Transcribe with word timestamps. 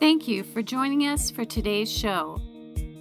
Thank 0.00 0.28
you 0.28 0.44
for 0.44 0.62
joining 0.62 1.08
us 1.08 1.28
for 1.28 1.44
today's 1.44 1.90
show. 1.90 2.40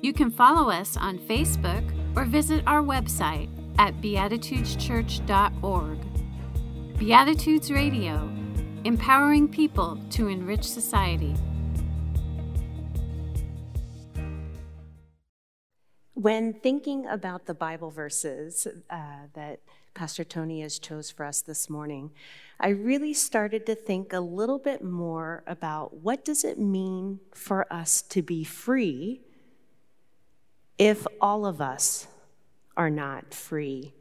You 0.01 0.13
can 0.13 0.31
follow 0.31 0.71
us 0.71 0.97
on 0.97 1.19
Facebook 1.19 1.83
or 2.15 2.25
visit 2.25 2.63
our 2.65 2.81
website 2.81 3.49
at 3.77 4.01
beatitudeschurch.org. 4.01 6.97
Beatitudes 6.97 7.71
Radio, 7.71 8.27
empowering 8.83 9.47
people 9.47 9.99
to 10.09 10.27
enrich 10.27 10.63
society. 10.63 11.35
When 16.15 16.53
thinking 16.53 17.05
about 17.05 17.45
the 17.45 17.53
Bible 17.53 17.91
verses 17.91 18.67
uh, 18.89 19.27
that 19.35 19.59
Pastor 19.97 20.23
Tony 20.23 20.61
has 20.61 20.77
chose 20.77 21.09
for 21.09 21.25
us 21.25 21.41
this 21.41 21.71
morning, 21.71 22.11
I 22.59 22.67
really 22.69 23.15
started 23.15 23.65
to 23.65 23.73
think 23.73 24.13
a 24.13 24.19
little 24.19 24.59
bit 24.59 24.83
more 24.83 25.43
about 25.47 25.95
what 25.95 26.23
does 26.23 26.43
it 26.43 26.59
mean 26.59 27.19
for 27.33 27.65
us 27.73 28.03
to 28.03 28.21
be 28.21 28.43
free 28.43 29.21
if 30.77 31.07
all 31.19 31.47
of 31.47 31.59
us 31.59 32.05
are 32.77 32.91
not 32.91 33.33
free, 33.33 33.95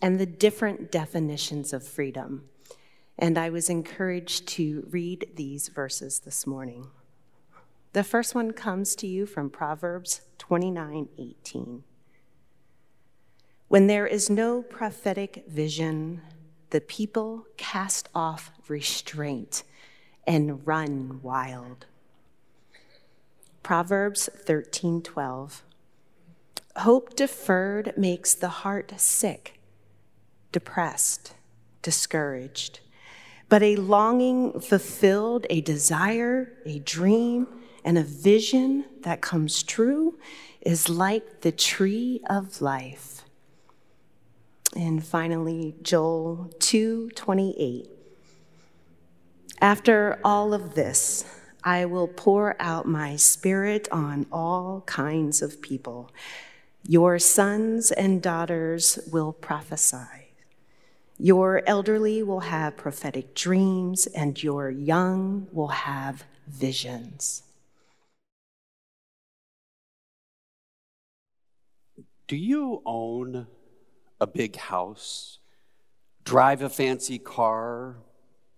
and 0.00 0.18
the 0.18 0.24
different 0.24 0.90
definitions 0.90 1.74
of 1.74 1.86
freedom. 1.86 2.48
And 3.18 3.36
I 3.36 3.50
was 3.50 3.68
encouraged 3.68 4.48
to 4.48 4.88
read 4.90 5.32
these 5.36 5.68
verses 5.68 6.20
this 6.20 6.46
morning. 6.46 6.86
The 7.92 8.04
first 8.04 8.34
one 8.34 8.52
comes 8.52 8.94
to 8.94 9.06
you 9.06 9.26
from 9.26 9.50
Proverbs 9.50 10.22
29 10.38 11.10
18. 11.18 11.84
When 13.70 13.86
there 13.86 14.08
is 14.08 14.28
no 14.28 14.62
prophetic 14.62 15.44
vision, 15.46 16.22
the 16.70 16.80
people 16.80 17.46
cast 17.56 18.08
off 18.12 18.50
restraint 18.66 19.62
and 20.26 20.66
run 20.66 21.20
wild. 21.22 21.86
Proverbs 23.62 24.28
13:12 24.44 25.62
Hope 26.78 27.14
deferred 27.14 27.94
makes 27.96 28.34
the 28.34 28.48
heart 28.48 28.92
sick, 28.96 29.60
depressed, 30.50 31.34
discouraged. 31.80 32.80
But 33.48 33.62
a 33.62 33.76
longing 33.76 34.58
fulfilled, 34.58 35.46
a 35.48 35.60
desire, 35.60 36.58
a 36.66 36.80
dream, 36.80 37.46
and 37.84 37.96
a 37.96 38.02
vision 38.02 38.86
that 39.02 39.20
comes 39.20 39.62
true 39.62 40.18
is 40.60 40.88
like 40.88 41.42
the 41.42 41.52
tree 41.52 42.20
of 42.28 42.60
life. 42.60 43.22
And 44.76 45.04
finally, 45.04 45.74
Joel 45.82 46.50
2:28. 46.60 47.90
After 49.60 50.18
all 50.24 50.54
of 50.54 50.74
this, 50.74 51.24
I 51.62 51.84
will 51.84 52.08
pour 52.08 52.56
out 52.60 52.86
my 52.86 53.16
spirit 53.16 53.88
on 53.92 54.26
all 54.32 54.82
kinds 54.86 55.42
of 55.42 55.60
people. 55.60 56.10
Your 56.86 57.18
sons 57.18 57.90
and 57.90 58.22
daughters 58.22 58.98
will 59.12 59.32
prophesy. 59.32 60.32
Your 61.18 61.62
elderly 61.66 62.22
will 62.22 62.40
have 62.40 62.78
prophetic 62.78 63.34
dreams, 63.34 64.06
and 64.06 64.42
your 64.42 64.70
young 64.70 65.48
will 65.52 65.68
have 65.68 66.24
visions. 66.46 67.42
Do 72.26 72.36
you 72.36 72.80
own 72.86 73.46
a 74.20 74.26
big 74.26 74.56
house, 74.56 75.38
drive 76.24 76.62
a 76.62 76.68
fancy 76.68 77.18
car, 77.18 77.96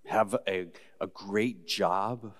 have 0.06 0.34
a, 0.46 0.66
a 1.00 1.06
great 1.06 1.66
job? 1.66 2.32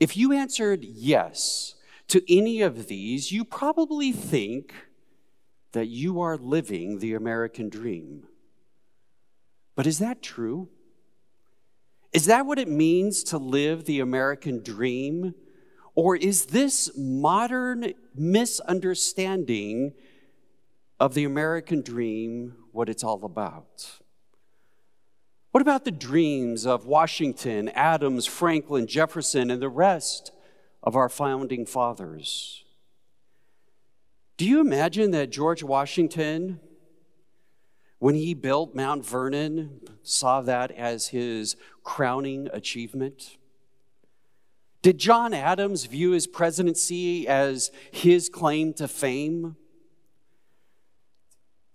If 0.00 0.16
you 0.16 0.32
answered 0.32 0.84
yes, 0.84 1.74
to 2.08 2.22
any 2.34 2.62
of 2.62 2.88
these, 2.88 3.32
you 3.32 3.44
probably 3.44 4.12
think 4.12 4.72
that 5.72 5.88
you 5.88 6.20
are 6.20 6.36
living 6.36 6.98
the 6.98 7.14
American 7.14 7.68
dream. 7.68 8.26
But 9.76 9.86
is 9.86 9.98
that 9.98 10.22
true? 10.22 10.68
Is 12.12 12.26
that 12.26 12.46
what 12.46 12.58
it 12.58 12.68
means 12.68 13.22
to 13.24 13.38
live 13.38 13.84
the 13.84 14.00
American 14.00 14.62
dream? 14.62 15.34
Or 15.94 16.16
is 16.16 16.46
this 16.46 16.90
modern 16.96 17.92
misunderstanding 18.14 19.92
of 21.00 21.14
the 21.14 21.24
American 21.24 21.82
dream 21.82 22.56
what 22.72 22.88
it's 22.88 23.04
all 23.04 23.24
about? 23.24 24.00
What 25.50 25.60
about 25.62 25.84
the 25.84 25.90
dreams 25.90 26.66
of 26.66 26.86
Washington, 26.86 27.68
Adams, 27.70 28.26
Franklin, 28.26 28.86
Jefferson, 28.86 29.50
and 29.50 29.62
the 29.62 29.68
rest 29.68 30.32
of 30.82 30.96
our 30.96 31.08
founding 31.08 31.66
fathers. 31.66 32.64
Do 34.36 34.46
you 34.46 34.60
imagine 34.60 35.10
that 35.12 35.30
George 35.30 35.62
Washington, 35.62 36.60
when 37.98 38.14
he 38.14 38.34
built 38.34 38.74
Mount 38.74 39.04
Vernon, 39.04 39.80
saw 40.02 40.40
that 40.42 40.70
as 40.70 41.08
his 41.08 41.56
crowning 41.82 42.48
achievement? 42.52 43.36
Did 44.80 44.98
John 44.98 45.34
Adams 45.34 45.86
view 45.86 46.12
his 46.12 46.28
presidency 46.28 47.26
as 47.26 47.72
his 47.90 48.28
claim 48.28 48.72
to 48.74 48.86
fame? 48.86 49.56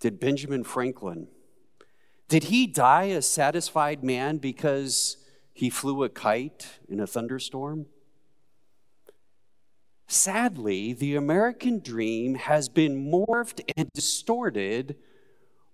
Did 0.03 0.19
Benjamin 0.19 0.65
Franklin? 0.65 1.29
Did 2.27 2.43
he 2.43 2.67
die 2.67 3.05
a 3.05 3.21
satisfied 3.21 4.03
man 4.03 4.37
because 4.37 5.15
he 5.53 5.69
flew 5.69 6.03
a 6.03 6.09
kite 6.09 6.67
in 6.89 6.99
a 6.99 7.07
thunderstorm? 7.07 7.85
Sadly, 10.09 10.91
the 10.91 11.15
American 11.15 11.79
dream 11.79 12.35
has 12.35 12.67
been 12.67 13.09
morphed 13.09 13.61
and 13.77 13.89
distorted 13.93 14.97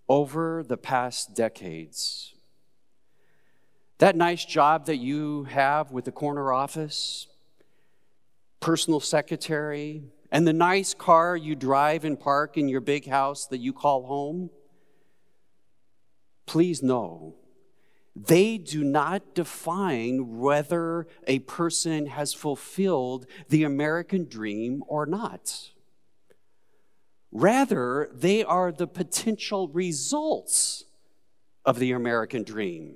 over 0.08 0.62
the 0.62 0.78
past 0.78 1.36
decades. 1.36 2.36
That 3.98 4.16
nice 4.16 4.46
job 4.46 4.86
that 4.86 4.98
you 4.98 5.46
have 5.46 5.90
with 5.90 6.06
the 6.06 6.12
corner 6.12 6.54
office, 6.54 7.26
personal 8.60 9.00
secretary, 9.00 10.04
and 10.32 10.48
the 10.48 10.54
nice 10.54 10.94
car 10.94 11.36
you 11.36 11.56
drive 11.56 12.06
and 12.06 12.20
park 12.20 12.58
in 12.58 12.70
your 12.70 12.82
big 12.82 13.08
house 13.08 13.46
that 13.48 13.60
you 13.60 13.74
call 13.74 14.06
home, 14.06 14.50
please 16.46 16.84
know 16.84 17.36
they 18.16 18.58
do 18.58 18.84
not 18.84 19.34
define 19.34 20.40
whether 20.40 21.08
a 21.26 21.40
person 21.40 22.08
has 22.08 22.34
fulfilled 22.34 23.26
the 23.48 23.64
American 23.64 24.28
dream 24.28 24.84
or 24.88 25.06
not. 25.06 25.72
Rather, 27.32 28.10
they 28.14 28.44
are 28.44 28.72
the 28.72 28.88
potential 28.88 29.70
results 29.70 30.86
of 31.64 31.80
the 31.80 31.92
American 31.92 32.44
dream. 32.44 32.96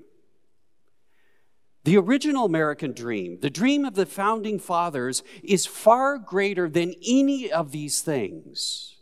The 1.83 1.97
original 1.97 2.45
American 2.45 2.93
dream, 2.93 3.39
the 3.41 3.49
dream 3.49 3.83
of 3.83 3.95
the 3.95 4.05
founding 4.05 4.57
fathers, 4.57 5.21
is 5.43 5.65
far 5.65 6.17
greater 6.17 6.69
than 6.69 6.95
any 7.05 7.51
of 7.51 7.71
these 7.71 8.01
things. 8.01 8.97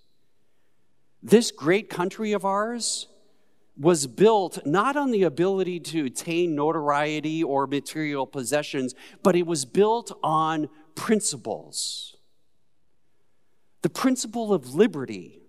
This 1.22 1.52
great 1.52 1.90
country 1.90 2.31
of 2.31 2.44
ours 2.44 3.08
was 3.78 4.08
built 4.08 4.66
not 4.66 4.96
on 4.96 5.12
the 5.12 5.24
ability 5.24 5.80
to 5.80 6.06
attain 6.06 6.56
notoriety 6.56 7.44
or 7.44 7.68
material 7.68 8.25
possessions, 8.25 8.96
but 9.22 9.36
it 9.36 9.46
was 9.46 9.66
built 9.66 10.12
on 10.24 10.68
principles. 10.96 12.18
The 13.84 13.90
principle 13.90 14.53
of 14.53 14.74
liberty. 14.74 15.41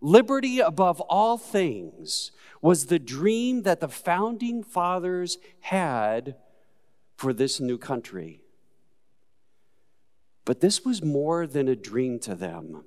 Liberty 0.00 0.60
above 0.60 1.00
all 1.02 1.36
things 1.36 2.32
was 2.62 2.86
the 2.86 2.98
dream 2.98 3.62
that 3.62 3.80
the 3.80 3.88
founding 3.88 4.62
fathers 4.62 5.38
had 5.60 6.36
for 7.16 7.32
this 7.32 7.60
new 7.60 7.76
country. 7.76 8.42
But 10.44 10.60
this 10.60 10.84
was 10.84 11.04
more 11.04 11.46
than 11.46 11.68
a 11.68 11.76
dream 11.76 12.18
to 12.20 12.34
them. 12.34 12.84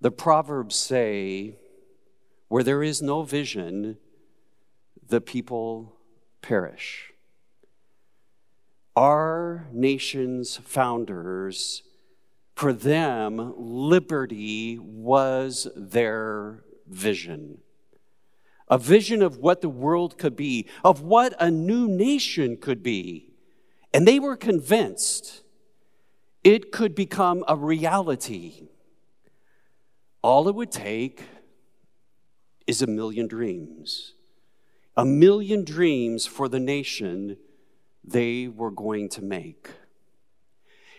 The 0.00 0.10
Proverbs 0.10 0.76
say, 0.76 1.56
where 2.48 2.62
there 2.62 2.82
is 2.82 3.02
no 3.02 3.22
vision, 3.22 3.98
the 5.06 5.20
people 5.20 5.96
perish. 6.40 7.12
Our 8.96 9.68
nation's 9.72 10.56
founders, 10.56 11.82
for 12.60 12.74
them, 12.74 13.54
liberty 13.56 14.78
was 14.78 15.66
their 15.74 16.62
vision. 16.86 17.56
A 18.68 18.76
vision 18.76 19.22
of 19.22 19.38
what 19.38 19.62
the 19.62 19.70
world 19.70 20.18
could 20.18 20.36
be, 20.36 20.68
of 20.84 21.00
what 21.00 21.32
a 21.40 21.50
new 21.50 21.88
nation 21.88 22.58
could 22.58 22.82
be. 22.82 23.32
And 23.94 24.06
they 24.06 24.20
were 24.20 24.36
convinced 24.36 25.40
it 26.44 26.70
could 26.70 26.94
become 26.94 27.44
a 27.48 27.56
reality. 27.56 28.68
All 30.20 30.46
it 30.46 30.54
would 30.54 30.70
take 30.70 31.22
is 32.66 32.82
a 32.82 32.86
million 32.86 33.26
dreams. 33.26 34.12
A 34.98 35.06
million 35.06 35.64
dreams 35.64 36.26
for 36.26 36.46
the 36.46 36.60
nation 36.60 37.38
they 38.04 38.48
were 38.48 38.70
going 38.70 39.08
to 39.08 39.22
make. 39.22 39.70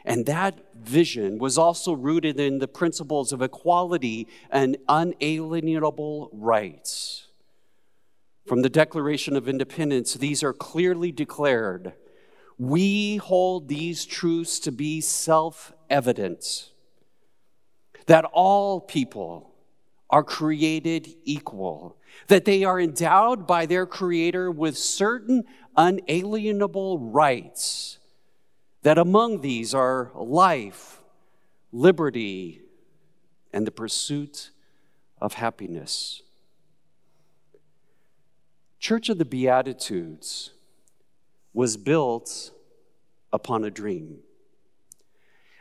And 0.05 0.25
that 0.25 0.73
vision 0.75 1.37
was 1.37 1.57
also 1.57 1.93
rooted 1.93 2.39
in 2.39 2.59
the 2.59 2.67
principles 2.67 3.31
of 3.31 3.41
equality 3.41 4.27
and 4.49 4.77
unalienable 4.87 6.29
rights. 6.33 7.27
From 8.47 8.63
the 8.63 8.69
Declaration 8.69 9.37
of 9.37 9.47
Independence, 9.47 10.15
these 10.15 10.43
are 10.43 10.53
clearly 10.53 11.11
declared. 11.11 11.93
We 12.57 13.17
hold 13.17 13.67
these 13.67 14.05
truths 14.05 14.59
to 14.61 14.71
be 14.71 15.01
self 15.01 15.73
evident 15.89 16.71
that 18.07 18.25
all 18.25 18.81
people 18.81 19.53
are 20.09 20.23
created 20.23 21.07
equal, 21.23 21.97
that 22.27 22.45
they 22.45 22.63
are 22.63 22.79
endowed 22.79 23.47
by 23.47 23.65
their 23.65 23.85
Creator 23.85 24.51
with 24.51 24.77
certain 24.77 25.43
unalienable 25.77 26.99
rights 26.99 27.99
that 28.83 28.97
among 28.97 29.41
these 29.41 29.73
are 29.73 30.11
life, 30.15 31.01
liberty, 31.71 32.61
and 33.53 33.67
the 33.67 33.71
pursuit 33.71 34.51
of 35.19 35.33
happiness. 35.33 36.23
Church 38.79 39.09
of 39.09 39.19
the 39.19 39.25
Beatitudes 39.25 40.51
was 41.53 41.77
built 41.77 42.51
upon 43.31 43.63
a 43.63 43.69
dream. 43.69 44.19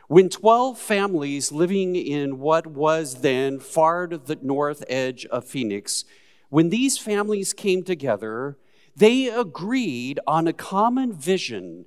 When 0.07 0.27
12 0.27 0.77
families 0.77 1.51
living 1.51 1.95
in 1.95 2.39
what 2.39 2.67
was 2.67 3.21
then 3.21 3.59
far 3.59 4.07
to 4.07 4.17
the 4.17 4.37
north 4.41 4.83
edge 4.89 5.25
of 5.27 5.45
Phoenix, 5.45 6.03
when 6.49 6.69
these 6.69 6.97
families 6.97 7.53
came 7.53 7.83
together, 7.83 8.57
they 8.95 9.29
agreed 9.29 10.19
on 10.27 10.47
a 10.47 10.53
common 10.53 11.13
vision 11.13 11.85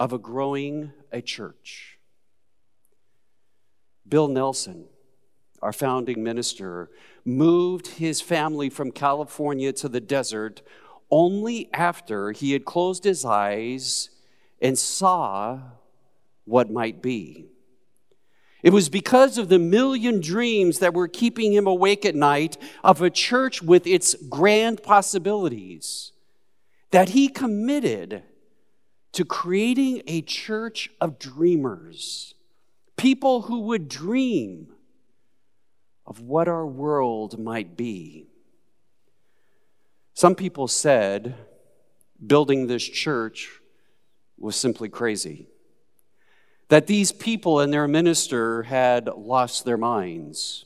of 0.00 0.12
a 0.12 0.18
growing 0.18 0.92
a 1.12 1.20
church. 1.20 1.98
Bill 4.08 4.28
Nelson, 4.28 4.86
our 5.60 5.72
founding 5.72 6.22
minister, 6.22 6.90
moved 7.24 7.86
his 7.86 8.20
family 8.20 8.70
from 8.70 8.90
California 8.90 9.72
to 9.74 9.88
the 9.88 10.00
desert 10.00 10.62
only 11.10 11.68
after 11.72 12.32
he 12.32 12.52
had 12.52 12.64
closed 12.64 13.04
his 13.04 13.24
eyes 13.24 14.10
and 14.60 14.78
saw 14.78 15.60
what 16.44 16.70
might 16.70 17.02
be. 17.02 17.46
It 18.62 18.72
was 18.72 18.88
because 18.88 19.38
of 19.38 19.48
the 19.48 19.58
million 19.58 20.20
dreams 20.20 20.80
that 20.80 20.94
were 20.94 21.06
keeping 21.06 21.52
him 21.52 21.66
awake 21.66 22.04
at 22.04 22.14
night 22.14 22.58
of 22.82 23.00
a 23.00 23.10
church 23.10 23.62
with 23.62 23.86
its 23.86 24.14
grand 24.28 24.82
possibilities 24.82 26.12
that 26.90 27.10
he 27.10 27.28
committed 27.28 28.24
to 29.12 29.24
creating 29.24 30.02
a 30.06 30.22
church 30.22 30.90
of 31.00 31.18
dreamers, 31.18 32.34
people 32.96 33.42
who 33.42 33.60
would 33.60 33.88
dream 33.88 34.68
of 36.06 36.20
what 36.20 36.48
our 36.48 36.66
world 36.66 37.38
might 37.38 37.76
be. 37.76 38.26
Some 40.14 40.34
people 40.34 40.68
said 40.68 41.34
building 42.24 42.66
this 42.66 42.82
church 42.82 43.60
was 44.36 44.56
simply 44.56 44.88
crazy, 44.88 45.46
that 46.68 46.86
these 46.86 47.12
people 47.12 47.60
and 47.60 47.72
their 47.72 47.88
minister 47.88 48.64
had 48.64 49.08
lost 49.16 49.64
their 49.64 49.76
minds. 49.76 50.64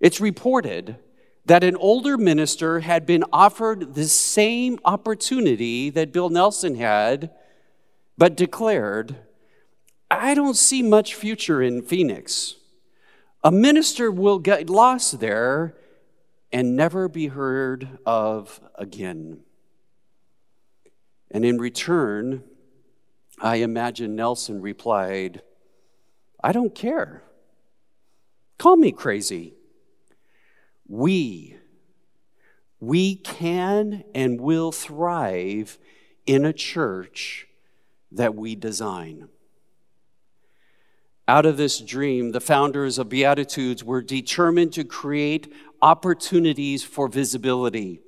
It's 0.00 0.20
reported 0.20 0.96
that 1.44 1.64
an 1.64 1.76
older 1.76 2.16
minister 2.16 2.80
had 2.80 3.04
been 3.04 3.24
offered 3.32 3.94
the 3.94 4.04
same 4.04 4.78
opportunity 4.84 5.90
that 5.90 6.12
Bill 6.12 6.30
Nelson 6.30 6.76
had, 6.76 7.30
but 8.16 8.36
declared, 8.36 9.16
I 10.10 10.34
don't 10.34 10.56
see 10.56 10.82
much 10.82 11.14
future 11.14 11.60
in 11.60 11.82
Phoenix. 11.82 12.56
A 13.42 13.50
minister 13.50 14.10
will 14.10 14.38
get 14.38 14.70
lost 14.70 15.18
there 15.18 15.74
and 16.52 16.76
never 16.76 17.08
be 17.08 17.28
heard 17.28 17.98
of 18.06 18.60
again. 18.76 19.40
And 21.30 21.44
in 21.44 21.58
return, 21.58 22.44
I 23.40 23.56
imagine 23.56 24.14
Nelson 24.14 24.60
replied, 24.60 25.42
I 26.44 26.52
don't 26.52 26.74
care. 26.74 27.22
Call 28.58 28.76
me 28.76 28.92
crazy 28.92 29.54
we, 30.86 31.56
we 32.80 33.14
can 33.16 34.04
and 34.14 34.40
will 34.40 34.72
thrive 34.72 35.78
in 36.26 36.44
a 36.44 36.52
church 36.52 37.46
that 38.10 38.34
we 38.34 38.54
design. 38.54 39.28
Out 41.28 41.46
of 41.46 41.56
this 41.56 41.80
dream, 41.80 42.32
the 42.32 42.40
founders 42.40 42.98
of 42.98 43.08
Beatitudes 43.08 43.84
were 43.84 44.02
determined 44.02 44.72
to 44.72 44.84
create 44.84 45.52
opportunities 45.80 46.82
for 46.82 47.08
visibility. 47.08 48.00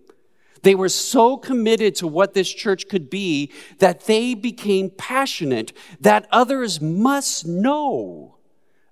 They 0.63 0.75
were 0.75 0.89
so 0.89 1.37
committed 1.37 1.95
to 1.97 2.07
what 2.07 2.35
this 2.35 2.53
church 2.53 2.89
could 2.89 3.11
be 3.11 3.53
that 3.79 4.07
they 4.07 4.35
became 4.35 4.91
passionate 4.91 5.73
that 6.01 6.27
others 6.33 6.81
must 6.81 7.47
know 7.47 8.34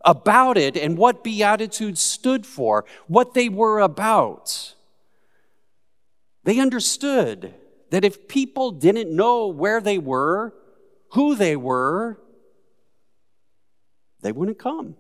about 0.04 0.58
it 0.58 0.76
and 0.76 0.96
what 0.98 1.24
Beatitudes 1.24 2.00
stood 2.00 2.46
for, 2.46 2.84
what 3.06 3.34
they 3.34 3.48
were 3.48 3.80
about. 3.80 4.74
They 6.44 6.58
understood 6.58 7.54
that 7.90 8.04
if 8.04 8.26
people 8.26 8.70
didn't 8.70 9.14
know 9.14 9.48
where 9.48 9.80
they 9.80 9.98
were, 9.98 10.54
who 11.10 11.34
they 11.34 11.56
were, 11.56 12.18
they 14.22 14.32
wouldn't 14.32 14.58
come. 14.58 14.96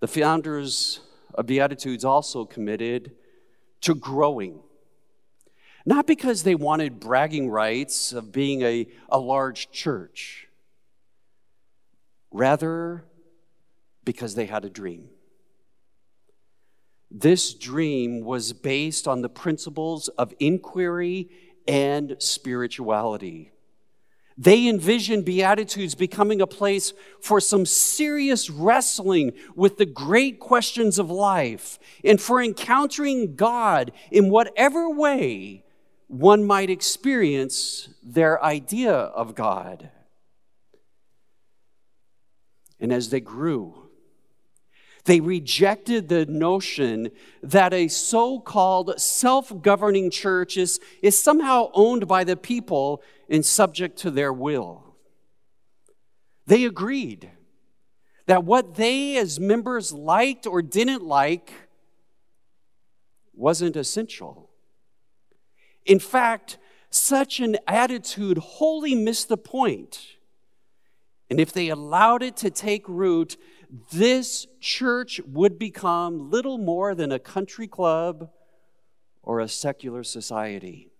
The 0.00 0.08
founders 0.08 1.00
of 1.34 1.46
Beatitudes 1.46 2.04
also 2.04 2.44
committed 2.44 3.12
to 3.82 3.94
growing. 3.94 4.60
Not 5.84 6.06
because 6.06 6.42
they 6.42 6.54
wanted 6.54 7.00
bragging 7.00 7.48
rights 7.50 8.12
of 8.12 8.32
being 8.32 8.62
a, 8.62 8.88
a 9.08 9.18
large 9.18 9.70
church, 9.70 10.45
rather, 12.36 13.04
because 14.04 14.34
they 14.34 14.46
had 14.46 14.64
a 14.64 14.70
dream. 14.70 15.08
This 17.10 17.54
dream 17.54 18.24
was 18.24 18.52
based 18.52 19.08
on 19.08 19.22
the 19.22 19.28
principles 19.28 20.08
of 20.08 20.34
inquiry 20.38 21.30
and 21.66 22.16
spirituality. 22.18 23.52
They 24.38 24.68
envisioned 24.68 25.24
Beatitudes 25.24 25.94
becoming 25.94 26.42
a 26.42 26.46
place 26.46 26.92
for 27.22 27.40
some 27.40 27.64
serious 27.64 28.50
wrestling 28.50 29.32
with 29.54 29.78
the 29.78 29.86
great 29.86 30.38
questions 30.38 30.98
of 30.98 31.10
life 31.10 31.78
and 32.04 32.20
for 32.20 32.42
encountering 32.42 33.34
God 33.34 33.92
in 34.10 34.28
whatever 34.28 34.90
way 34.90 35.64
one 36.08 36.44
might 36.44 36.68
experience 36.68 37.88
their 38.02 38.42
idea 38.44 38.92
of 38.92 39.34
God. 39.34 39.90
And 42.78 42.92
as 42.92 43.10
they 43.10 43.20
grew, 43.20 43.86
they 45.06 45.20
rejected 45.20 46.08
the 46.08 46.26
notion 46.26 47.10
that 47.42 47.72
a 47.72 47.88
so 47.88 48.40
called 48.40 49.00
self 49.00 49.62
governing 49.62 50.10
church 50.10 50.56
is, 50.56 50.80
is 51.00 51.18
somehow 51.18 51.70
owned 51.74 52.06
by 52.08 52.24
the 52.24 52.36
people 52.36 53.02
and 53.30 53.44
subject 53.44 53.98
to 54.00 54.10
their 54.10 54.32
will. 54.32 54.96
They 56.46 56.64
agreed 56.64 57.30
that 58.26 58.44
what 58.44 58.74
they 58.74 59.16
as 59.16 59.40
members 59.40 59.92
liked 59.92 60.46
or 60.46 60.60
didn't 60.60 61.04
like 61.04 61.52
wasn't 63.32 63.76
essential. 63.76 64.50
In 65.84 66.00
fact, 66.00 66.58
such 66.90 67.38
an 67.38 67.58
attitude 67.66 68.38
wholly 68.38 68.94
missed 68.94 69.28
the 69.28 69.36
point 69.36 70.15
and 71.28 71.40
if 71.40 71.52
they 71.52 71.68
allowed 71.68 72.22
it 72.22 72.36
to 72.38 72.50
take 72.50 72.88
root, 72.88 73.36
this 73.92 74.46
church 74.60 75.20
would 75.26 75.58
become 75.58 76.30
little 76.30 76.58
more 76.58 76.94
than 76.94 77.10
a 77.10 77.18
country 77.18 77.66
club 77.66 78.30
or 79.22 79.40
a 79.40 79.48
secular 79.48 80.04
society. 80.04 80.90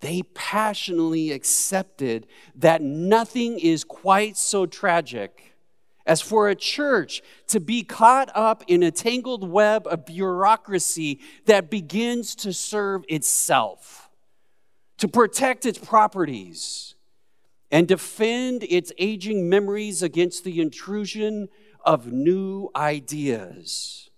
They 0.00 0.22
passionately 0.34 1.32
accepted 1.32 2.26
that 2.54 2.82
nothing 2.82 3.58
is 3.58 3.84
quite 3.84 4.36
so 4.36 4.66
tragic 4.66 5.54
as 6.04 6.20
for 6.20 6.48
a 6.48 6.56
church 6.56 7.22
to 7.46 7.60
be 7.60 7.84
caught 7.84 8.28
up 8.34 8.64
in 8.66 8.82
a 8.82 8.90
tangled 8.90 9.48
web 9.48 9.86
of 9.86 10.04
bureaucracy 10.04 11.20
that 11.46 11.70
begins 11.70 12.34
to 12.34 12.52
serve 12.52 13.04
itself, 13.08 14.10
to 14.98 15.06
protect 15.06 15.66
its 15.66 15.78
properties 15.78 16.91
and 17.72 17.88
defend 17.88 18.62
its 18.64 18.92
aging 18.98 19.48
memories 19.48 20.02
against 20.02 20.44
the 20.44 20.60
intrusion 20.60 21.48
of 21.84 22.12
new 22.12 22.68
ideas. 22.76 24.10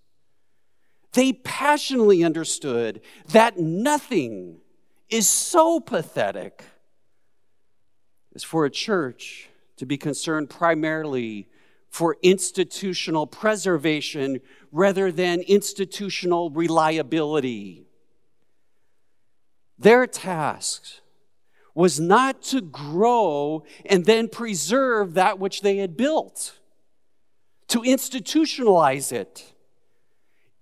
They 1.12 1.32
passionately 1.32 2.24
understood 2.24 3.00
that 3.28 3.56
nothing 3.56 4.58
is 5.08 5.28
so 5.28 5.78
pathetic 5.78 6.64
as 8.34 8.42
for 8.42 8.64
a 8.64 8.70
church 8.70 9.48
to 9.76 9.86
be 9.86 9.96
concerned 9.96 10.50
primarily 10.50 11.48
for 11.88 12.16
institutional 12.22 13.28
preservation 13.28 14.40
rather 14.72 15.12
than 15.12 15.40
institutional 15.42 16.50
reliability. 16.50 17.86
Their 19.78 20.08
task 20.08 21.00
was 21.74 21.98
not 21.98 22.42
to 22.42 22.60
grow 22.60 23.64
and 23.86 24.04
then 24.04 24.28
preserve 24.28 25.14
that 25.14 25.38
which 25.38 25.62
they 25.62 25.78
had 25.78 25.96
built, 25.96 26.58
to 27.68 27.80
institutionalize 27.80 29.12
it. 29.12 29.52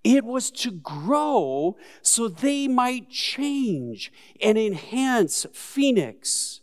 It 0.04 0.25
was 0.25 0.50
to 0.50 0.71
grow 0.71 1.76
so 2.00 2.28
they 2.28 2.66
might 2.66 3.11
change 3.11 4.11
and 4.42 4.59
enhance 4.59 5.47
Phoenix 5.52 6.61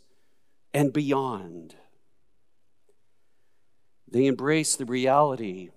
and 0.74 0.92
beyond. 0.92 1.76
They 4.10 4.26
embraced 4.26 4.78
the 4.78 4.84
reality 4.84 5.70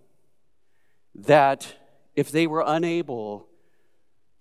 that 1.15 1.75
if 2.15 2.31
they 2.31 2.47
were 2.47 2.63
unable 2.65 3.47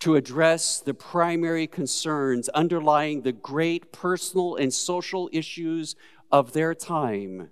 to 0.02 0.16
address 0.16 0.80
the 0.80 0.92
primary 0.92 1.68
concerns 1.68 2.48
underlying 2.48 3.22
the 3.22 3.30
great 3.30 3.92
personal 3.92 4.56
and 4.56 4.74
social 4.74 5.30
issues 5.32 5.94
of 6.32 6.52
their 6.52 6.74
time, 6.74 7.50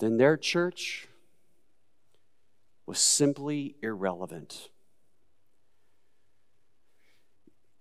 then 0.00 0.16
their 0.16 0.36
church 0.36 1.06
was 2.86 2.98
simply 2.98 3.76
irrelevant. 3.80 4.68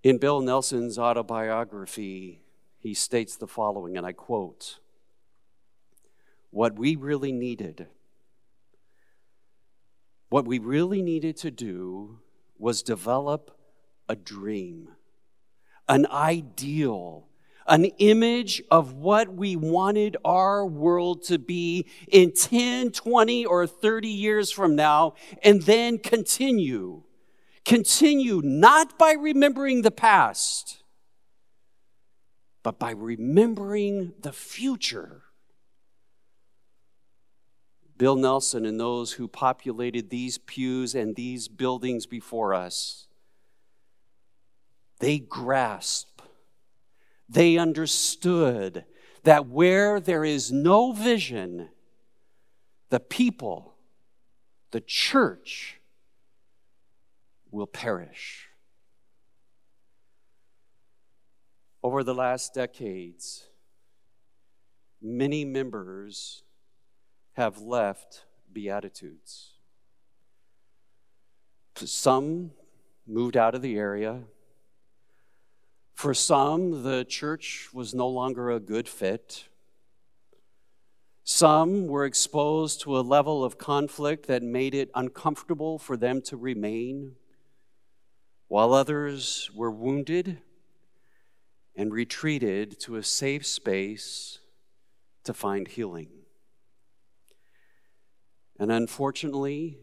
In 0.04 0.20
Bill 0.20 0.42
Nelson's 0.42 1.00
autobiography, 1.00 2.44
he 2.78 2.94
states 2.94 3.36
the 3.36 3.48
following, 3.48 3.98
and 3.98 4.06
I 4.06 4.12
quote 4.12 4.78
What 6.52 6.78
we 6.78 6.96
really 6.96 7.32
needed, 7.32 7.88
what 10.30 10.46
we 10.46 10.60
really 10.60 11.02
needed 11.02 11.38
to 11.38 11.50
do 11.50 12.20
was 12.60 12.84
develop 12.84 13.58
a 14.08 14.16
dream, 14.16 14.90
an 15.88 16.06
ideal, 16.08 17.28
an 17.66 17.86
image 17.86 18.62
of 18.70 18.94
what 18.94 19.34
we 19.34 19.56
wanted 19.56 20.18
our 20.26 20.66
world 20.66 21.24
to 21.24 21.38
be 21.38 21.86
in 22.08 22.34
10, 22.34 22.92
20, 22.92 23.46
or 23.46 23.66
30 23.66 24.08
years 24.08 24.52
from 24.52 24.76
now, 24.76 25.14
and 25.44 25.62
then 25.64 25.98
continue. 25.98 27.04
Continue 27.64 28.42
not 28.44 28.98
by 28.98 29.14
remembering 29.14 29.84
the 29.84 29.92
past, 29.92 30.84
but 32.64 32.80
by 32.80 32.92
remembering 32.92 34.14
the 34.20 34.34
future. 34.34 35.24
Bill 38.00 38.16
Nelson 38.16 38.66
and 38.66 38.80
those 38.80 39.12
who 39.12 39.28
populated 39.28 40.10
these 40.10 40.38
pews 40.38 40.96
and 40.96 41.18
these 41.18 41.50
buildings 41.50 42.06
before 42.06 42.54
us, 42.54 43.08
they 45.00 45.20
grasped, 45.20 46.22
they 47.28 47.58
understood 47.58 48.86
that 49.24 49.48
where 49.48 50.00
there 50.00 50.24
is 50.24 50.50
no 50.50 50.94
vision, 50.94 51.68
the 52.90 53.02
people, 53.02 53.74
the 54.72 54.80
church, 54.80 55.82
will 57.52 57.68
perish. 57.68 58.48
Over 61.84 62.06
the 62.06 62.16
last 62.16 62.54
decades, 62.54 63.50
many 65.02 65.44
members 65.44 66.44
have 67.40 67.62
left 67.62 68.26
Beatitudes. 68.52 69.52
Some 71.76 72.52
moved 73.08 73.38
out 73.38 73.56
of 73.56 73.62
the 73.62 73.78
area. 73.78 74.24
For 75.94 76.14
some, 76.14 76.84
the 76.84 77.06
church 77.06 77.70
was 77.74 77.94
no 77.94 78.10
longer 78.10 78.52
a 78.52 78.60
good 78.60 78.90
fit. 78.90 79.48
Some 81.24 81.88
were 81.88 82.04
exposed 82.04 82.82
to 82.82 83.00
a 83.00 83.08
level 83.16 83.46
of 83.46 83.58
conflict 83.58 84.28
that 84.28 84.44
made 84.44 84.76
it 84.76 84.92
uncomfortable 84.94 85.80
for 85.80 85.96
them 85.96 86.22
to 86.24 86.36
remain, 86.36 87.16
while 88.50 88.74
others 88.74 89.50
were 89.56 89.72
wounded 89.72 90.42
and 91.74 91.94
retreated 91.94 92.82
to 92.82 92.98
a 92.98 93.04
safe 93.04 93.46
space 93.46 94.40
to 95.24 95.34
find 95.34 95.70
healing. 95.70 96.19
And 98.60 98.72
unfortunately, 98.72 99.80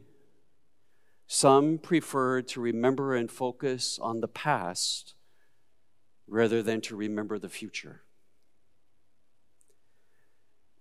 some 1.26 1.78
prefer 1.78 2.42
to 2.42 2.61
remember 2.61 3.14
and 3.14 3.30
focus 3.30 3.99
on 3.99 4.21
the 4.21 4.28
past 4.28 5.14
rather 6.28 6.62
than 6.62 6.83
to 6.83 6.95
remember 6.95 7.38
the 7.38 7.49
future. 7.49 8.02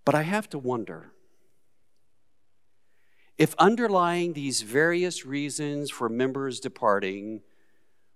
But 0.04 0.14
I 0.14 0.22
have 0.22 0.48
to 0.50 0.58
wonder 0.58 1.12
if 3.38 3.54
underlying 3.58 4.34
these 4.34 4.62
various 4.62 5.26
reasons 5.26 5.90
for 5.90 6.08
members 6.08 6.60
departing 6.60 7.42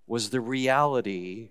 was 0.06 0.30
the 0.30 0.40
reality 0.40 1.50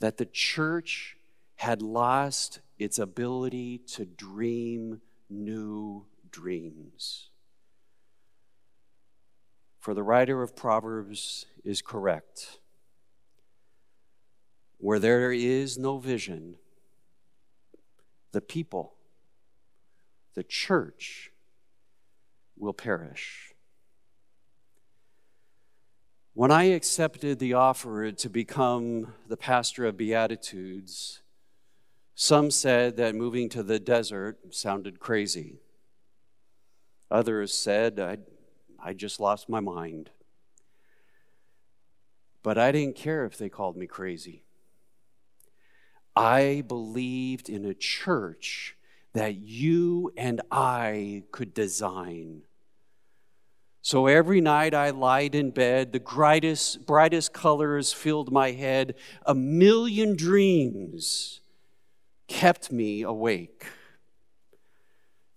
that 0.00 0.16
the 0.16 0.26
church 0.26 1.16
had 1.56 1.82
lost 1.82 2.60
its 2.78 2.98
ability 2.98 3.78
to 3.78 4.04
dream 4.04 5.00
new 5.30 6.04
dreams. 6.32 7.28
For 9.78 9.94
the 9.94 10.02
writer 10.02 10.42
of 10.42 10.56
Proverbs 10.56 11.46
is 11.64 11.82
correct. 11.82 12.58
Where 14.78 14.98
there 14.98 15.32
is 15.32 15.78
no 15.78 15.98
vision, 15.98 16.56
the 18.32 18.40
people, 18.40 18.94
the 20.34 20.42
church, 20.42 21.30
will 22.56 22.72
perish. 22.72 23.52
When 26.34 26.50
I 26.50 26.64
accepted 26.64 27.38
the 27.38 27.54
offer 27.54 28.10
to 28.10 28.30
become 28.30 29.12
the 29.28 29.36
pastor 29.36 29.84
of 29.84 29.98
Beatitudes, 29.98 31.20
some 32.14 32.50
said 32.50 32.96
that 32.96 33.14
moving 33.14 33.48
to 33.50 33.62
the 33.62 33.78
desert 33.78 34.54
sounded 34.54 34.98
crazy. 34.98 35.60
Others 37.12 37.52
said, 37.52 38.00
I, 38.00 38.16
I 38.82 38.94
just 38.94 39.20
lost 39.20 39.46
my 39.46 39.60
mind. 39.60 40.08
But 42.42 42.56
I 42.56 42.72
didn't 42.72 42.96
care 42.96 43.26
if 43.26 43.36
they 43.36 43.50
called 43.50 43.76
me 43.76 43.86
crazy. 43.86 44.44
I 46.16 46.64
believed 46.66 47.50
in 47.50 47.66
a 47.66 47.74
church 47.74 48.76
that 49.12 49.36
you 49.36 50.10
and 50.16 50.40
I 50.50 51.24
could 51.32 51.52
design. 51.52 52.44
So 53.82 54.06
every 54.06 54.40
night 54.40 54.72
I 54.72 54.88
lied 54.88 55.34
in 55.34 55.50
bed, 55.50 55.92
the 55.92 56.00
brightest, 56.00 56.86
brightest 56.86 57.34
colors 57.34 57.92
filled 57.92 58.32
my 58.32 58.52
head, 58.52 58.94
a 59.26 59.34
million 59.34 60.16
dreams 60.16 61.40
kept 62.26 62.72
me 62.72 63.02
awake. 63.02 63.66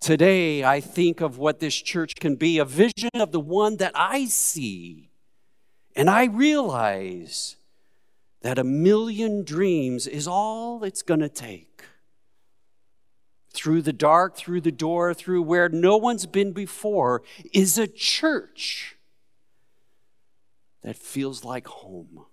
Today, 0.06 0.64
I 0.64 0.82
think 0.82 1.20
of 1.20 1.40
what 1.40 1.60
this 1.60 1.74
church 1.74 2.14
can 2.18 2.36
be 2.36 2.60
a 2.60 2.64
vision 2.64 3.10
of 3.16 3.32
the 3.32 3.40
one 3.40 3.78
that 3.78 3.94
I 3.96 4.26
see. 4.26 5.10
And 5.96 6.12
I 6.12 6.26
realize 6.26 7.56
that 8.44 8.60
a 8.60 8.64
million 8.64 9.44
dreams 9.44 10.06
is 10.06 10.28
all 10.28 10.84
it's 10.84 11.02
going 11.02 11.22
to 11.22 11.28
take. 11.28 11.86
Through 13.50 13.82
the 13.82 13.94
dark, 13.94 14.38
through 14.38 14.62
the 14.62 14.72
door, 14.72 15.16
through 15.16 15.42
where 15.42 15.70
no 15.70 15.98
one's 15.98 16.28
been 16.28 16.52
before, 16.52 17.24
is 17.52 17.80
a 17.80 17.88
church 17.88 18.98
that 20.84 20.98
feels 20.98 21.44
like 21.44 21.66
home. 21.66 22.28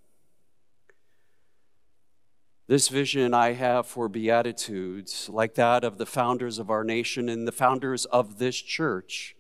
This 2.69 2.89
vision 2.89 3.35
I 3.35 3.53
have 3.53 3.87
for 3.87 4.09
Beatitudes, 4.09 5.29
like 5.29 5.55
that 5.57 5.83
of 5.83 5.99
the 5.99 6.07
founders 6.07 6.59
of 6.59 6.71
our 6.71 6.85
nation 6.85 7.29
and 7.29 7.47
the 7.47 7.53
founders 7.53 8.05
of 8.07 8.39
this 8.39 8.57
church, 8.57 9.35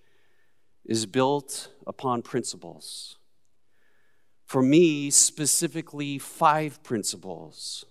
is 0.85 1.07
built 1.07 1.71
upon 1.87 2.23
principles. 2.23 3.19
For 4.45 4.61
me, 4.61 5.09
specifically, 5.11 6.19
five 6.19 6.83
principles. 6.83 7.85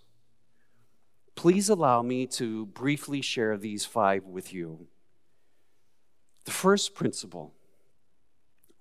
Please 1.36 1.70
allow 1.70 2.02
me 2.02 2.28
to 2.28 2.66
briefly 2.68 3.22
share 3.22 3.58
these 3.58 3.86
five 3.86 4.26
with 4.26 4.54
you. 4.54 4.88
The 6.46 6.52
first 6.52 6.94
principle 6.94 7.54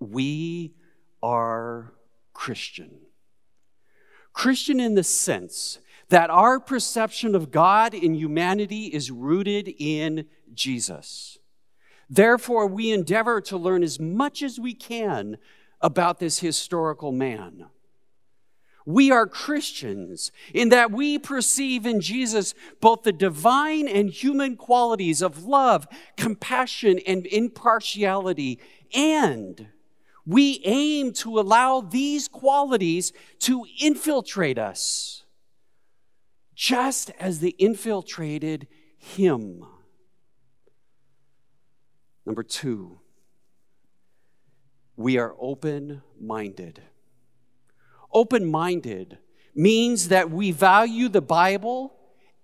we 0.01 0.75
are 1.23 1.93
Christian. 2.33 2.91
Christian 4.33 4.81
in 4.81 4.95
the 4.95 5.05
sense 5.05 5.79
that 6.11 6.31
our 6.31 6.61
perception 6.61 7.35
of 7.35 7.51
God 7.51 7.95
and 7.95 8.15
humanity 8.15 8.87
is 8.87 9.11
rooted 9.11 9.73
in 9.79 10.27
Jesus. 10.53 11.39
Therefore, 12.09 12.67
we 12.67 12.91
endeavor 12.91 13.41
to 13.43 13.57
learn 13.57 13.83
as 13.83 13.99
much 13.99 14.43
as 14.43 14.59
we 14.59 14.75
can 14.75 15.39
about 15.81 16.19
this 16.19 16.41
historical 16.41 17.13
man. 17.13 17.67
We 18.85 19.13
are 19.13 19.27
Christians 19.27 20.33
in 20.53 20.71
that 20.71 20.91
we 20.91 21.19
perceive 21.19 21.87
in 21.87 22.01
Jesus 22.01 22.55
both 22.81 23.03
the 23.03 23.13
divine 23.13 23.87
and 23.87 24.11
human 24.11 24.57
qualities 24.57 25.23
of 25.23 25.45
love, 25.45 25.87
compassion, 26.17 26.99
and 27.07 27.27
impartiality, 27.27 28.59
and 28.93 29.69
we 30.27 30.61
aim 30.65 31.13
to 31.13 31.39
allow 31.39 31.81
these 31.81 32.27
qualities 32.27 33.13
to 33.41 33.65
infiltrate 33.81 34.59
us, 34.59 35.25
just 36.55 37.11
as 37.19 37.41
they 37.41 37.51
infiltrated 37.51 38.67
him. 38.99 39.65
Number 42.27 42.43
two, 42.43 43.01
we 44.97 45.17
are 45.17 45.35
open 45.41 46.03
minded. 46.21 46.83
Open 48.13 48.51
minded 48.51 49.19
means 49.55 50.09
that 50.09 50.31
we 50.31 50.53
value 50.53 51.09
the 51.09 51.23
Bible 51.23 51.97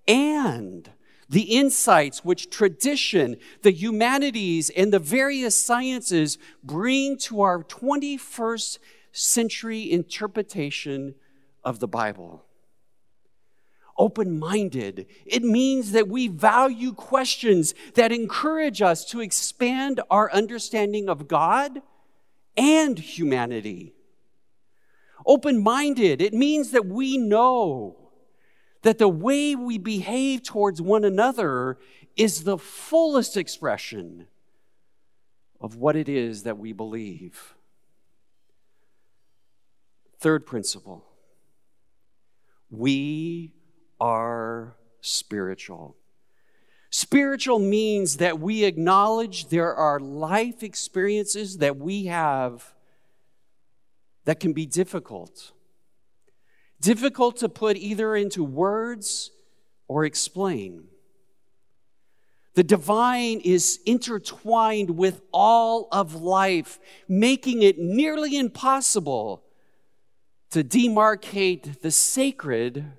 and 0.08 0.90
the 1.28 1.42
insights 1.42 2.24
which 2.24 2.50
tradition, 2.50 3.36
the 3.62 3.72
humanities, 3.72 4.70
and 4.70 4.92
the 4.92 4.98
various 4.98 5.60
sciences 5.60 6.38
bring 6.62 7.18
to 7.18 7.42
our 7.42 7.62
21st 7.64 8.78
century 9.12 9.90
interpretation 9.90 11.14
of 11.64 11.80
the 11.80 11.88
Bible. 11.88 12.45
Open 13.98 14.38
minded, 14.38 15.06
it 15.24 15.42
means 15.42 15.92
that 15.92 16.08
we 16.08 16.28
value 16.28 16.92
questions 16.92 17.74
that 17.94 18.12
encourage 18.12 18.82
us 18.82 19.04
to 19.06 19.20
expand 19.20 20.00
our 20.10 20.30
understanding 20.32 21.08
of 21.08 21.28
God 21.28 21.80
and 22.56 22.98
humanity. 22.98 23.94
Open 25.24 25.62
minded, 25.62 26.20
it 26.20 26.34
means 26.34 26.72
that 26.72 26.86
we 26.86 27.16
know 27.16 27.96
that 28.82 28.98
the 28.98 29.08
way 29.08 29.56
we 29.56 29.78
behave 29.78 30.42
towards 30.42 30.80
one 30.80 31.04
another 31.04 31.78
is 32.16 32.44
the 32.44 32.58
fullest 32.58 33.36
expression 33.36 34.26
of 35.60 35.76
what 35.76 35.96
it 35.96 36.08
is 36.08 36.42
that 36.42 36.58
we 36.58 36.72
believe. 36.72 37.54
Third 40.18 40.46
principle 40.46 41.04
we 42.70 43.54
are 44.00 44.76
spiritual. 45.00 45.96
Spiritual 46.90 47.58
means 47.58 48.18
that 48.18 48.38
we 48.38 48.64
acknowledge 48.64 49.48
there 49.48 49.74
are 49.74 50.00
life 50.00 50.62
experiences 50.62 51.58
that 51.58 51.76
we 51.76 52.06
have 52.06 52.74
that 54.24 54.40
can 54.40 54.52
be 54.52 54.66
difficult 54.66 55.52
difficult 56.80 57.38
to 57.38 57.48
put 57.48 57.76
either 57.76 58.14
into 58.14 58.44
words 58.44 59.30
or 59.88 60.04
explain. 60.04 60.84
The 62.54 62.64
divine 62.64 63.40
is 63.40 63.80
intertwined 63.84 64.90
with 64.90 65.20
all 65.32 65.88
of 65.92 66.14
life, 66.14 66.78
making 67.08 67.62
it 67.62 67.78
nearly 67.78 68.36
impossible 68.36 69.42
to 70.50 70.64
demarcate 70.64 71.80
the 71.80 71.90
sacred 71.90 72.92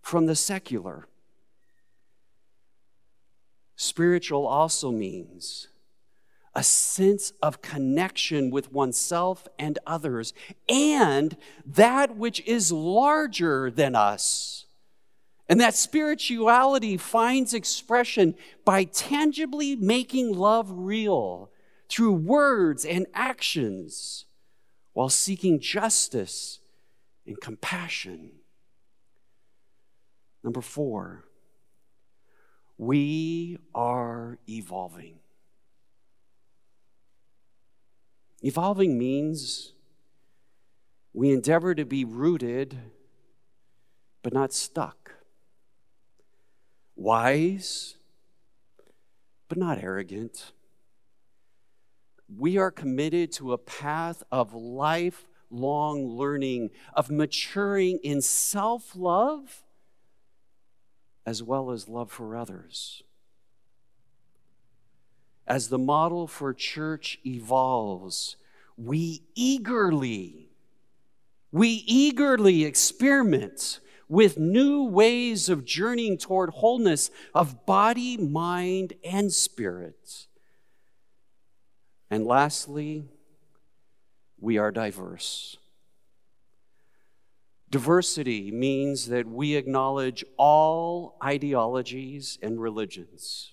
from 0.00 0.26
the 0.26 0.36
secular. 0.36 1.06
Spiritual 3.76 4.46
also 4.46 4.90
means 4.90 5.68
a 6.54 6.62
sense 6.62 7.32
of 7.42 7.62
connection 7.62 8.50
with 8.50 8.72
oneself 8.72 9.46
and 9.58 9.78
others, 9.86 10.34
and 10.68 11.36
that 11.64 12.16
which 12.16 12.40
is 12.46 12.72
larger 12.72 13.70
than 13.70 13.94
us. 13.94 14.66
And 15.48 15.60
that 15.60 15.74
spirituality 15.74 16.96
finds 16.96 17.54
expression 17.54 18.34
by 18.64 18.84
tangibly 18.84 19.76
making 19.76 20.34
love 20.34 20.70
real 20.70 21.50
through 21.88 22.12
words 22.12 22.84
and 22.84 23.06
actions 23.14 24.26
while 24.92 25.08
seeking 25.08 25.60
justice 25.60 26.60
and 27.26 27.40
compassion. 27.40 28.39
Number 30.42 30.60
four, 30.60 31.24
we 32.78 33.58
are 33.74 34.38
evolving. 34.48 35.18
Evolving 38.42 38.98
means 38.98 39.74
we 41.12 41.30
endeavor 41.30 41.74
to 41.74 41.84
be 41.84 42.04
rooted 42.04 42.78
but 44.22 44.32
not 44.32 44.52
stuck, 44.52 45.12
wise 46.96 47.96
but 49.48 49.58
not 49.58 49.82
arrogant. 49.82 50.52
We 52.34 52.56
are 52.56 52.70
committed 52.70 53.32
to 53.32 53.52
a 53.52 53.58
path 53.58 54.22
of 54.30 54.54
lifelong 54.54 56.06
learning, 56.06 56.70
of 56.94 57.10
maturing 57.10 57.98
in 58.02 58.22
self 58.22 58.94
love 58.94 59.64
as 61.30 61.42
well 61.42 61.70
as 61.70 61.88
love 61.88 62.10
for 62.10 62.36
others 62.36 63.02
as 65.50 65.68
the 65.68 65.78
model 65.78 66.28
for 66.28 66.54
church 66.54 67.18
evolves, 67.26 68.36
we 68.78 69.24
eagerly, 69.34 70.48
we 71.50 71.82
eagerly 71.86 72.64
experiment 72.64 73.80
with 74.08 74.38
new 74.38 74.84
ways 74.84 75.48
of 75.48 75.64
journeying 75.64 76.16
toward 76.16 76.50
wholeness 76.50 77.10
of 77.34 77.66
body, 77.66 78.16
mind, 78.16 78.92
and 79.04 79.32
spirit. 79.32 80.28
And 82.08 82.24
lastly, 82.24 83.02
we 84.38 84.56
are 84.56 84.70
diverse. 84.70 85.56
Diversity 87.70 88.50
means 88.50 89.08
that 89.08 89.26
we 89.26 89.54
acknowledge 89.54 90.24
all 90.36 91.16
ideologies 91.22 92.38
and 92.42 92.60
religions 92.60 93.52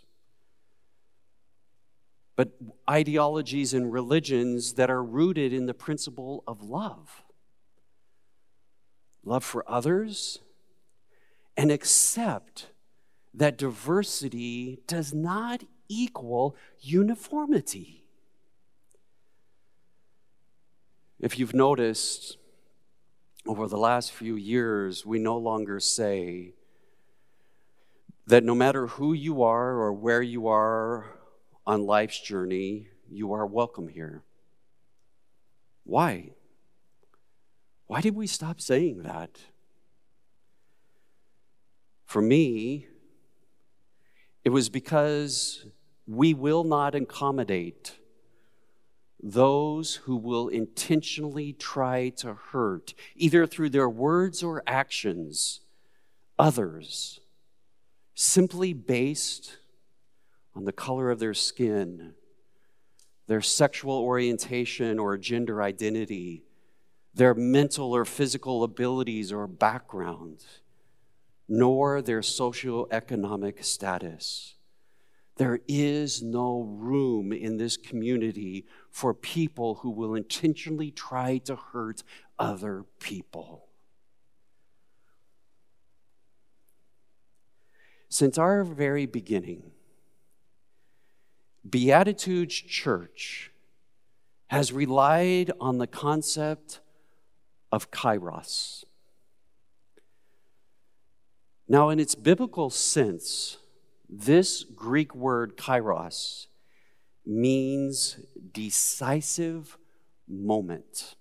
but 2.36 2.51
ideologies 2.88 3.73
and 3.73 3.91
religions 3.91 4.73
that 4.75 4.91
are 4.91 5.03
rooted 5.03 5.51
in 5.51 5.65
the 5.65 5.73
principle 5.73 6.43
of 6.47 6.62
love 6.62 7.23
love 9.27 9.43
for 9.43 9.69
others, 9.69 10.39
and 11.58 11.69
accept 11.69 12.67
that 13.34 13.58
diversity 13.58 14.80
does 14.88 15.13
not 15.13 15.63
equal 15.89 16.56
uniformity. 16.80 18.06
If 21.19 21.38
you've 21.38 21.53
noticed, 21.53 22.38
over 23.48 23.68
the 23.68 23.78
last 23.78 24.12
few 24.12 24.36
years, 24.36 25.06
we 25.06 25.20
no 25.20 25.38
longer 25.38 25.80
say 25.80 26.54
that 28.26 28.44
no 28.44 28.54
matter 28.54 28.88
who 28.88 29.14
you 29.14 29.42
are 29.44 29.72
or 29.72 29.94
where 29.94 30.22
you 30.22 30.48
are 30.48 31.06
on 31.66 31.86
life's 31.86 32.20
journey, 32.20 32.88
you 33.10 33.34
are 33.34 33.46
welcome 33.46 33.88
here. 33.88 34.24
Why? 35.84 36.32
Why 37.86 38.02
did 38.02 38.16
we 38.16 38.28
stop 38.28 38.60
saying 38.60 39.04
that? 39.04 39.40
For 42.06 42.22
me, 42.22 42.88
it 44.44 44.50
was 44.50 44.70
because 44.70 45.66
we 46.06 46.34
will 46.34 46.64
not 46.64 46.96
accommodate 46.96 47.98
those 49.21 49.95
who 49.95 50.15
will 50.15 50.47
intentionally 50.47 51.53
try 51.53 52.10
to 52.10 52.34
hurt, 52.34 52.93
either 53.15 53.47
through 53.47 53.69
their 53.69 53.89
words 53.89 54.43
or 54.43 54.63
actions, 54.67 55.62
others, 56.38 57.19
simply 58.13 58.73
based 58.73 59.58
on 60.56 60.65
the 60.65 60.71
color 60.71 61.10
of 61.10 61.19
their 61.19 61.34
skin, 61.34 62.13
their 63.27 63.41
sexual 63.41 63.95
orientation 63.95 64.99
or 64.99 65.17
gender 65.17 65.62
identity, 65.62 66.43
their 67.13 67.34
mental 67.34 67.95
or 67.95 68.06
physical 68.06 68.63
abilities 68.63 69.32
or 69.32 69.47
background, 69.47 70.45
nor 71.47 72.01
their 72.01 72.21
socioeconomic 72.21 73.63
status. 73.63 74.57
There 75.38 75.60
is 75.67 76.23
no 76.23 76.62
room 76.62 77.32
in 77.32 77.58
this 77.58 77.78
community 77.78 78.65
for 78.89 79.13
people 79.13 79.76
who 79.76 79.91
will 79.91 80.15
intentionally 80.15 80.89
try 80.89 81.38
to 81.39 81.56
hurt 81.56 82.04
other 82.39 82.86
people. 83.00 83.67
Since 88.10 88.38
our 88.38 88.63
very 88.63 89.06
beginning, 89.06 89.71
Beatitudes 91.69 92.56
Church 92.56 93.52
has 94.47 94.71
relied 94.71 95.52
on 95.60 95.78
the 95.78 95.88
concept 95.88 96.80
of 97.71 97.91
kairos. 97.91 98.86
Now, 101.67 101.89
in 101.89 102.00
its 102.00 102.15
biblical 102.15 102.69
sense, 102.69 103.58
this 104.10 104.63
Greek 104.63 105.13
word 105.13 105.58
kairos 105.58 106.48
means 107.26 108.20
decisive 108.54 109.78
moment. 110.28 111.15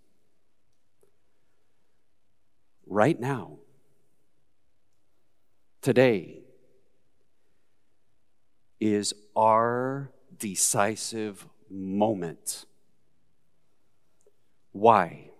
Right 2.87 3.18
now, 3.18 3.59
today, 5.83 6.46
is 8.81 9.14
our 9.35 10.11
decisive 10.38 11.46
moment. 11.70 12.66
Why? 14.72 15.31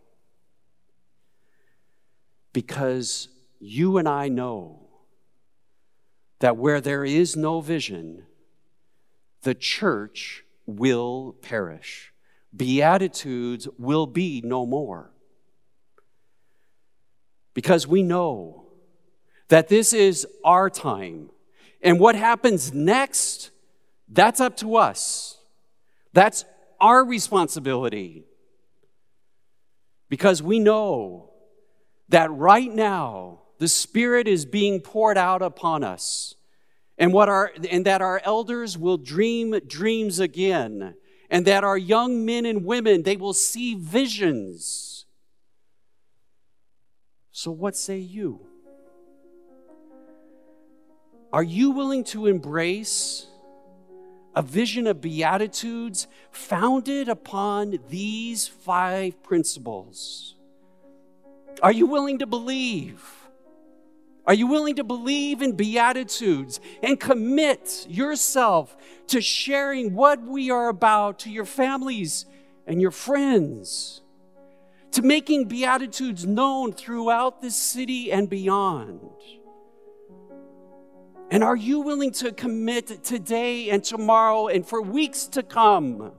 Because 2.53 3.29
you 3.61 3.99
and 3.99 4.09
I 4.09 4.29
know 4.29 4.86
that 6.41 6.57
where 6.57 6.81
there 6.81 7.05
is 7.05 7.37
no 7.37 7.61
vision, 7.61 8.25
the 9.43 9.55
church 9.55 10.45
will 10.67 11.37
perish. 11.41 12.13
Beatitudes 12.55 13.69
will 13.79 14.07
be 14.07 14.43
no 14.45 14.67
more. 14.67 15.11
Because 17.55 17.87
we 17.87 18.03
know 18.03 18.67
that 19.49 19.69
this 19.69 19.93
is 19.93 20.27
our 20.45 20.69
time. 20.69 21.31
And 21.83 22.01
what 22.01 22.15
happens 22.15 22.73
next, 22.75 23.51
that's 24.09 24.41
up 24.41 24.57
to 24.59 24.77
us. 24.77 25.39
That's 26.13 26.45
our 26.81 27.05
responsibility. 27.05 28.25
Because 30.09 30.43
we 30.43 30.59
know 30.59 31.31
that 32.09 32.31
right 32.31 32.73
now, 32.73 33.41
the 33.59 33.69
Spirit 33.69 34.29
is 34.29 34.45
being 34.45 34.81
poured 34.81 35.17
out 35.17 35.43
upon 35.43 35.83
us. 35.83 36.35
And, 36.99 37.13
what 37.13 37.29
our, 37.29 37.53
and 37.71 37.85
that 37.85 38.01
our 38.01 38.21
elders 38.25 38.79
will 38.79 38.97
dream 38.97 39.59
dreams 39.67 40.19
again. 40.19 40.95
And 41.29 41.47
that 41.47 41.65
our 41.65 41.77
young 41.77 42.25
men 42.25 42.47
and 42.47 42.65
women, 42.65 43.03
they 43.03 43.17
will 43.17 43.35
see 43.35 43.75
visions. 43.75 45.07
So, 47.33 47.51
what 47.51 47.77
say 47.77 47.99
you? 47.99 48.47
Are 51.33 51.43
you 51.43 51.73
willing 51.73 52.05
to 52.05 52.27
embrace 52.27 53.27
a 54.35 54.43
vision 54.43 54.87
of 54.87 55.01
Beatitudes 55.01 56.07
founded 56.31 57.09
upon 57.09 57.79
these 57.89 58.47
five 58.47 59.23
principles? 59.23 60.37
Are 61.63 61.73
you 61.73 61.87
willing 61.87 62.21
to 62.21 62.27
believe? 62.27 63.26
Are 64.27 64.35
you 64.35 64.49
willing 64.49 64.75
to 64.77 64.85
believe 64.85 65.41
in 65.41 65.53
Beatitudes 65.53 66.59
and 66.83 66.99
commit 66.99 67.87
yourself 67.89 68.77
to 69.09 69.21
sharing 69.21 69.95
what 69.95 70.21
we 70.21 70.51
are 70.51 70.69
about 70.69 71.21
to 71.21 71.31
your 71.31 71.45
families 71.45 72.27
and 72.67 72.81
your 72.81 72.91
friends? 72.91 74.03
To 74.93 75.03
making 75.03 75.47
Beatitudes 75.47 76.27
known 76.27 76.73
throughout 76.73 77.41
this 77.41 77.57
city 77.57 78.11
and 78.11 78.29
beyond? 78.29 79.01
And 81.31 81.45
are 81.45 81.57
you 81.57 81.81
willing 81.81 82.13
to 82.13 82.33
commit 82.33 83.05
today 83.05 83.71
and 83.71 83.85
tomorrow 83.85 84.49
and 84.49 84.67
for 84.67 84.83
weeks 84.83 85.27
to 85.27 85.43
come 85.45 86.13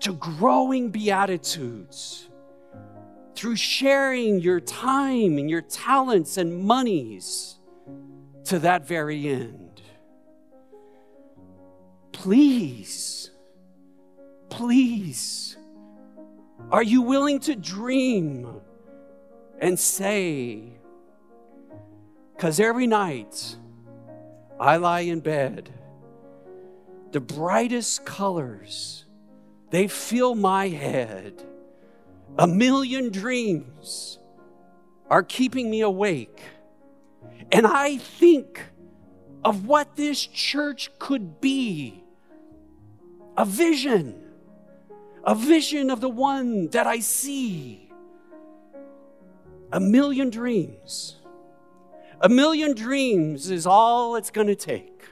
to 0.00 0.12
growing 0.12 0.90
Beatitudes? 0.90 2.28
Through 3.34 3.56
sharing 3.56 4.40
your 4.40 4.60
time 4.60 5.38
and 5.38 5.48
your 5.48 5.62
talents 5.62 6.36
and 6.36 6.64
monies 6.64 7.58
to 8.44 8.58
that 8.58 8.86
very 8.86 9.28
end. 9.28 9.82
Please, 12.12 13.30
please, 14.50 15.56
are 16.70 16.82
you 16.82 17.02
willing 17.02 17.40
to 17.40 17.56
dream 17.56 18.60
and 19.60 19.78
say, 19.78 20.74
because 22.34 22.60
every 22.60 22.86
night 22.86 23.56
I 24.60 24.76
lie 24.76 25.00
in 25.00 25.20
bed, 25.20 25.70
the 27.12 27.20
brightest 27.20 28.04
colors, 28.04 29.04
they 29.70 29.86
fill 29.86 30.34
my 30.34 30.68
head 30.68 31.46
a 32.38 32.46
million 32.46 33.10
dreams 33.10 34.18
are 35.10 35.22
keeping 35.22 35.70
me 35.70 35.82
awake. 35.82 36.40
And 37.50 37.66
I 37.66 37.98
think 37.98 38.62
of 39.44 39.66
what 39.66 39.96
this 39.96 40.24
church 40.26 40.90
could 40.98 41.40
be 41.40 42.02
a 43.36 43.44
vision, 43.44 44.22
a 45.24 45.34
vision 45.34 45.90
of 45.90 46.00
the 46.00 46.08
one 46.08 46.68
that 46.68 46.86
I 46.86 47.00
see. 47.00 47.90
A 49.72 49.80
million 49.80 50.30
dreams. 50.30 51.16
A 52.20 52.28
million 52.28 52.74
dreams 52.74 53.50
is 53.50 53.66
all 53.66 54.16
it's 54.16 54.30
going 54.30 54.46
to 54.46 54.54
take. 54.54 55.04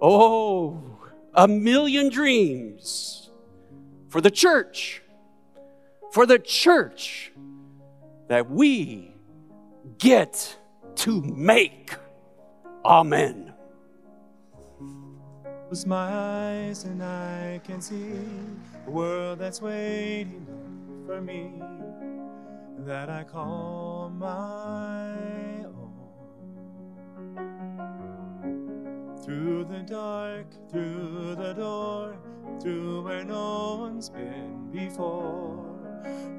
Oh, 0.00 0.98
a 1.34 1.48
million 1.48 2.10
dreams 2.10 3.30
for 4.08 4.20
the 4.20 4.30
church 4.30 5.02
for 6.10 6.26
the 6.26 6.38
church 6.38 7.32
that 8.28 8.50
we 8.50 9.14
get 9.98 10.56
to 10.96 11.20
make. 11.22 11.94
Amen. 12.84 13.52
Close 15.68 15.86
my 15.86 16.08
eyes 16.12 16.84
and 16.84 17.02
I 17.02 17.60
can 17.64 17.80
see 17.80 18.12
a 18.86 18.90
world 18.90 19.40
that's 19.40 19.60
waiting 19.60 20.46
for 21.06 21.20
me 21.20 21.60
that 22.78 23.10
I 23.10 23.24
call 23.24 24.10
my 24.14 25.10
own. 25.64 25.92
Through 29.24 29.64
the 29.64 29.80
dark, 29.80 30.46
through 30.70 31.34
the 31.34 31.52
door, 31.52 32.16
through 32.60 33.02
where 33.02 33.24
no 33.24 33.76
one's 33.80 34.08
been 34.08 34.70
before 34.70 35.65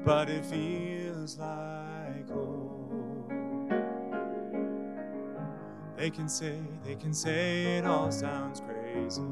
but 0.04 0.28
it 0.28 0.44
feels 0.44 1.38
like 1.38 2.28
home. 2.28 2.68
They 5.96 6.10
can 6.10 6.28
say, 6.28 6.58
they 6.84 6.94
can 6.94 7.12
say 7.12 7.78
it 7.78 7.84
all 7.84 8.10
sounds 8.12 8.60
crazy. 8.60 9.22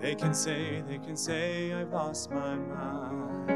They 0.00 0.14
can 0.14 0.34
say, 0.34 0.82
they 0.88 0.98
can 0.98 1.16
say 1.16 1.72
I've 1.72 1.92
lost 1.92 2.30
my 2.30 2.56
mind. 2.56 3.50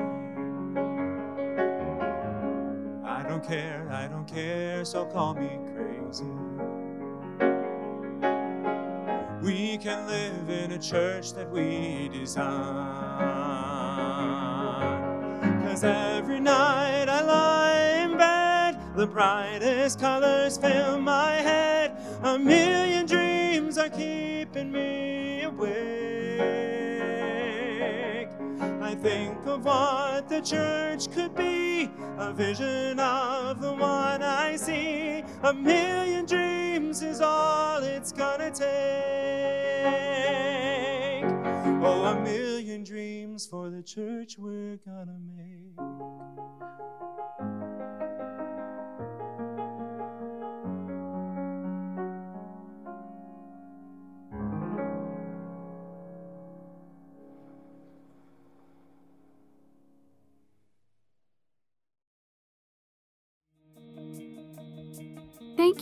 I 3.05 3.23
don't 3.29 3.43
care, 3.43 3.89
I 3.91 4.07
don't 4.07 4.27
care, 4.27 4.85
so 4.85 5.05
call 5.07 5.35
me 5.35 5.59
crazy. 5.75 6.25
We 9.43 9.77
can 9.77 10.07
live 10.07 10.49
in 10.51 10.71
a 10.71 10.79
church 10.79 11.33
that 11.33 11.51
we 11.51 12.09
design. 12.13 12.47
Cause 15.65 15.83
every 15.83 16.39
night 16.39 17.09
I 17.09 17.23
lie 17.23 18.05
in 18.05 18.17
bed, 18.17 18.79
the 18.95 19.09
brightest 19.09 19.99
colors 19.99 20.59
fill 20.59 21.01
my 21.01 21.33
head. 21.33 21.91
A 22.23 22.39
million 22.39 23.05
dreams 23.07 23.79
are 23.79 23.91
keeping 23.91 24.71
me 24.71 25.43
awake. 25.43 26.12
Think 29.03 29.47
of 29.47 29.65
what 29.65 30.29
the 30.29 30.41
church 30.41 31.11
could 31.11 31.35
be, 31.35 31.91
a 32.19 32.33
vision 32.33 33.01
of 33.01 33.61
the 33.61 33.73
one 33.73 34.23
I 34.23 34.55
see. 34.55 35.25
A 35.43 35.53
million 35.53 36.25
dreams 36.25 37.03
is 37.03 37.21
all 37.21 37.83
it's 37.83 38.13
gonna 38.13 38.53
take. 38.53 38.69
Oh, 41.83 42.05
a 42.05 42.21
million 42.23 42.85
dreams 42.85 43.45
for 43.45 43.71
the 43.71 43.83
church 43.83 44.39
we're 44.39 44.79
gonna 44.87 45.19
make. 45.37 45.77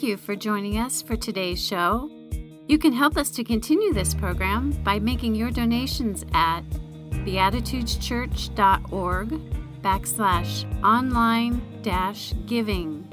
Thank 0.01 0.13
you 0.13 0.17
for 0.17 0.35
joining 0.35 0.79
us 0.79 1.03
for 1.03 1.15
today's 1.15 1.63
show. 1.63 2.11
You 2.67 2.79
can 2.79 2.95
help 2.95 3.19
us 3.19 3.29
to 3.33 3.45
continue 3.45 3.93
this 3.93 4.15
program 4.15 4.71
by 4.83 4.99
making 4.99 5.35
your 5.35 5.51
donations 5.51 6.25
at 6.33 6.63
beatitudeschurch.org 7.11 9.29
backslash 9.83 10.83
online 10.83 11.83
dash 11.83 12.33
giving. 12.47 13.07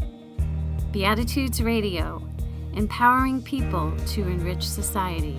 Beatitudes 0.93 1.61
Radio, 1.61 2.25
empowering 2.71 3.41
people 3.41 3.91
to 4.05 4.21
enrich 4.21 4.65
society. 4.65 5.37